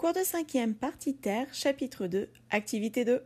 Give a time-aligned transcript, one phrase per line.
[0.00, 3.22] Cours de 5e, partie terre, chapitre 2, activité 2.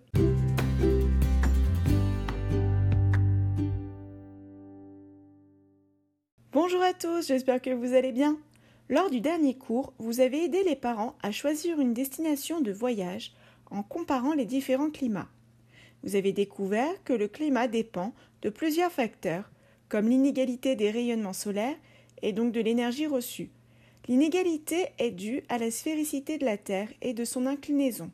[6.51, 8.41] Bonjour à tous, j'espère que vous allez bien.
[8.89, 13.31] Lors du dernier cours, vous avez aidé les parents à choisir une destination de voyage
[13.71, 15.29] en comparant les différents climats.
[16.03, 18.13] Vous avez découvert que le climat dépend
[18.43, 19.49] de plusieurs facteurs,
[19.89, 21.77] comme l'inégalité des rayonnements solaires
[22.23, 23.53] et donc de l'énergie reçue.
[24.07, 28.11] L'inégalité est due à la sphéricité de la Terre et de son inclinaison.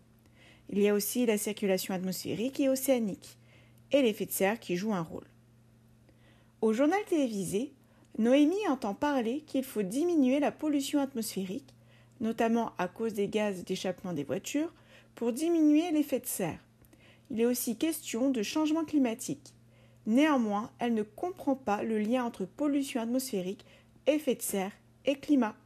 [0.68, 3.36] Il y a aussi la circulation atmosphérique et océanique,
[3.90, 5.26] et l'effet de serre qui joue un rôle.
[6.60, 7.72] Au journal télévisé,
[8.18, 11.74] Noémie entend parler qu'il faut diminuer la pollution atmosphérique,
[12.20, 14.72] notamment à cause des gaz d'échappement des voitures,
[15.16, 16.60] pour diminuer l'effet de serre.
[17.30, 19.54] Il est aussi question de changement climatique.
[20.06, 23.64] Néanmoins, elle ne comprend pas le lien entre pollution atmosphérique,
[24.06, 24.72] effet de serre
[25.04, 25.56] et climat.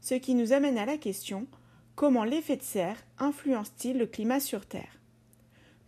[0.00, 1.46] Ce qui nous amène à la question
[1.94, 5.00] comment l'effet de serre influence-t-il le climat sur Terre?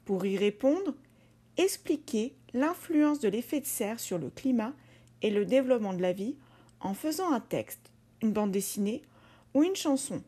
[0.04, 0.94] Pour y répondre,
[1.56, 4.72] expliquez l'influence de l'effet de serre sur le climat
[5.22, 6.36] et le développement de la vie
[6.80, 7.90] en faisant un texte,
[8.22, 9.02] une bande dessinée
[9.54, 10.22] ou une chanson.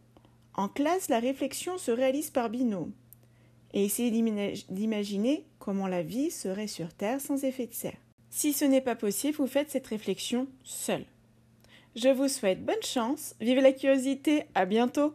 [0.54, 2.92] En classe, la réflexion se réalise par binôme.
[3.72, 4.10] Et essayez
[4.68, 7.96] d'imaginer comment la vie serait sur Terre sans effet de serre.
[8.28, 11.04] Si ce n'est pas possible, vous faites cette réflexion seul.
[11.94, 15.14] Je vous souhaite bonne chance, vive la curiosité, à bientôt